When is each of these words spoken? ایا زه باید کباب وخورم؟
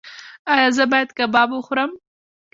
ایا 0.53 0.69
زه 0.77 0.83
باید 0.91 1.09
کباب 1.17 1.49
وخورم؟ 1.53 1.91